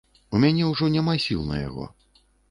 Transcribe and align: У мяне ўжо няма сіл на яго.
У 0.37 0.39
мяне 0.43 0.69
ўжо 0.69 0.87
няма 0.95 1.13
сіл 1.25 1.43
на 1.51 1.59
яго. 1.67 1.85